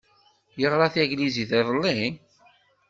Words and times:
Yeɣṛa 0.59 0.87
taglizit 0.93 1.51
iḍelli? 1.59 2.01